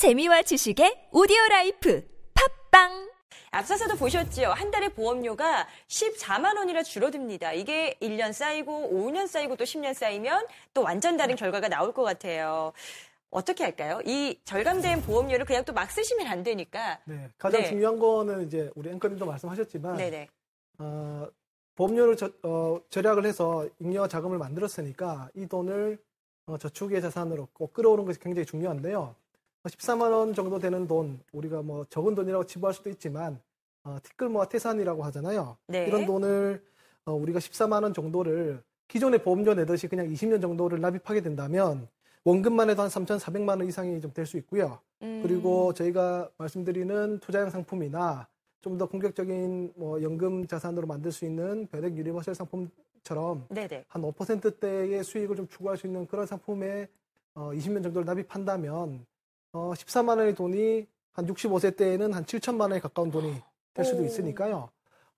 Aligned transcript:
재미와 0.00 0.40
지식의 0.40 1.08
오디오 1.12 1.36
라이프 1.50 2.02
팟빵 2.70 3.10
앞서서도 3.50 3.96
보셨죠. 3.96 4.44
한 4.46 4.70
달에 4.70 4.88
보험료가 4.88 5.68
14만 5.88 6.56
원이나 6.56 6.82
줄어듭니다. 6.82 7.52
이게 7.52 7.98
1년 8.00 8.32
쌓이고 8.32 8.88
5년 8.94 9.26
쌓이고 9.26 9.56
또 9.56 9.64
10년 9.64 9.92
쌓이면 9.92 10.46
또 10.72 10.80
완전 10.84 11.18
다른 11.18 11.36
결과가 11.36 11.68
나올 11.68 11.92
것 11.92 12.02
같아요. 12.02 12.72
어떻게 13.28 13.62
할까요? 13.62 14.00
이 14.06 14.38
절감된 14.46 15.02
보험료를 15.02 15.44
그냥 15.44 15.66
또 15.66 15.74
막 15.74 15.90
쓰시면 15.90 16.26
안 16.28 16.42
되니까. 16.44 16.98
네, 17.04 17.28
가장 17.36 17.60
네. 17.60 17.68
중요한 17.68 17.98
거는 17.98 18.46
이제 18.46 18.70
우리 18.76 18.88
앵커님도 18.88 19.26
말씀하셨지만 19.26 19.98
네네. 19.98 20.28
어, 20.78 21.26
보험료를 21.74 22.16
저- 22.16 22.32
어, 22.42 22.80
절약을 22.88 23.26
해서 23.26 23.68
잉여 23.80 24.08
자금을 24.08 24.38
만들었으니까 24.38 25.28
이 25.34 25.46
돈을 25.46 25.98
어, 26.46 26.56
저축의 26.56 27.02
자산으로 27.02 27.48
꼭 27.52 27.74
끌어오는 27.74 28.06
것이 28.06 28.18
굉장히 28.18 28.46
중요한데요. 28.46 29.14
14만 29.70 30.10
원 30.12 30.34
정도 30.34 30.58
되는 30.58 30.86
돈, 30.86 31.20
우리가 31.32 31.62
뭐 31.62 31.84
적은 31.90 32.14
돈이라고 32.14 32.44
치부할 32.44 32.72
수도 32.74 32.88
있지만 32.90 33.40
어, 33.84 33.98
티끌모아 34.02 34.46
태산이라고 34.48 35.02
하잖아요. 35.04 35.56
네. 35.68 35.86
이런 35.86 36.06
돈을 36.06 36.62
어, 37.04 37.12
우리가 37.12 37.38
14만 37.38 37.82
원 37.82 37.92
정도를 37.92 38.62
기존의 38.88 39.22
보험료 39.22 39.54
내듯이 39.54 39.86
그냥 39.88 40.08
20년 40.08 40.40
정도를 40.40 40.80
납입하게 40.80 41.20
된다면 41.20 41.88
원금만 42.24 42.68
해도 42.70 42.82
한 42.82 42.88
3,400만 42.90 43.48
원 43.58 43.66
이상이 43.66 44.00
좀 44.00 44.12
될 44.12 44.26
수 44.26 44.36
있고요. 44.38 44.78
음, 45.02 45.20
그리고 45.22 45.72
저희가 45.72 46.28
말씀드리는 46.36 47.18
투자형 47.20 47.50
상품이나 47.50 48.26
좀 48.60 48.76
더 48.76 48.86
공격적인 48.86 49.72
뭐 49.76 50.02
연금 50.02 50.46
자산으로 50.46 50.86
만들 50.86 51.12
수 51.12 51.24
있는 51.24 51.66
변액 51.68 51.96
유니버설 51.96 52.34
상품처럼 52.34 53.46
네네. 53.48 53.84
한 53.88 54.02
5%대의 54.02 55.02
수익을 55.02 55.36
좀 55.36 55.48
추구할 55.48 55.78
수 55.78 55.86
있는 55.86 56.06
그런 56.06 56.26
상품에 56.26 56.88
어, 57.34 57.52
20년 57.54 57.82
정도를 57.82 58.04
납입한다면 58.04 59.06
어, 59.52 59.72
14만 59.74 60.18
원의 60.18 60.34
돈이 60.34 60.86
한 61.12 61.26
65세 61.26 61.76
때에는 61.76 62.12
한 62.14 62.24
7천만 62.24 62.62
원에 62.62 62.80
가까운 62.80 63.10
돈이 63.10 63.34
될 63.74 63.84
수도 63.84 64.02
오. 64.02 64.06
있으니까요. 64.06 64.70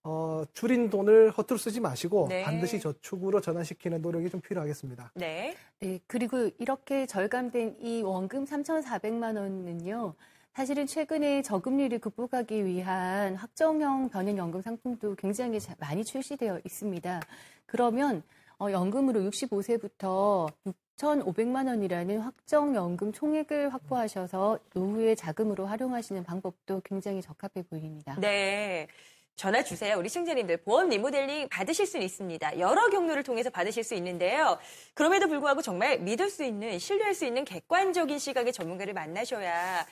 어, 0.05 0.43
줄인 0.53 0.91
돈을 0.91 1.31
허투루 1.31 1.59
쓰지 1.59 1.81
마시고 1.81 2.27
네. 2.29 2.43
반드시 2.43 2.81
저축으로 2.81 3.41
전환시키는 3.41 4.03
노력이 4.03 4.31
좀 4.31 4.41
필요하겠습니다. 4.41 5.13
네. 5.15 5.55
네, 5.79 6.01
그리고 6.07 6.51
이렇게 6.59 7.07
절감된 7.07 7.77
이 7.81 8.03
원금 8.03 8.45
3,400만 8.47 9.37
원은요. 9.37 10.15
사실은 10.55 10.87
최근에 10.87 11.43
저금리를 11.43 11.99
극복하기 12.01 12.65
위한 12.67 13.37
확정형 13.37 14.11
변연연금 14.11 14.61
상품도 14.61 15.15
굉장히 15.15 15.61
자- 15.61 15.75
많이 15.79 16.05
출시되어 16.05 16.61
있습니다. 16.65 17.21
그러면 17.67 18.23
어, 18.63 18.71
연금으로 18.71 19.21
65세부터 19.23 20.53
6,500만 20.97 21.67
원이라는 21.67 22.21
확정 22.21 22.77
연금 22.77 23.13
총액을 23.13 23.75
확보하셔서 23.75 24.61
노후에 24.73 25.17
자금으로 25.17 25.67
활용하시는 25.67 26.23
방법도 26.23 26.83
굉장히 26.85 27.21
적합해 27.21 27.67
보입니다. 27.69 28.15
네. 28.21 28.87
전화 29.35 29.65
주세요. 29.65 29.99
우리 29.99 30.09
시청자님들 30.09 30.59
보험 30.59 30.91
리모델링 30.91 31.49
받으실 31.49 31.87
수는 31.87 32.07
있습니다. 32.07 32.61
여러 32.61 32.89
경로를 32.89 33.25
통해서 33.25 33.51
받으실 33.51 33.83
수 33.83 33.97
있는데요. 33.97 34.57
그럼에도 34.95 35.27
불구하고 35.27 35.61
정말 35.61 35.99
믿을 35.99 36.31
수 36.31 36.45
있는, 36.45 36.79
신뢰할 36.79 37.15
수 37.15 37.25
있는 37.25 37.45
객관적인 37.45 38.21
시각의 38.21 38.53
전문가를 38.53 38.95
만나셔야 38.95 39.85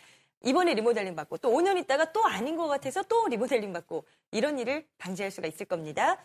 이번에 0.45 0.75
리모델링 0.75 1.17
받고 1.17 1.39
또 1.39 1.51
5년 1.51 1.77
있다가 1.79 2.13
또 2.13 2.25
아닌 2.25 2.57
것 2.57 2.69
같아서 2.69 3.03
또 3.03 3.27
리모델링 3.27 3.73
받고 3.73 4.05
이런 4.31 4.61
일을 4.61 4.87
방지할 4.99 5.33
수가 5.33 5.49
있을 5.49 5.67
겁니다. 5.67 6.23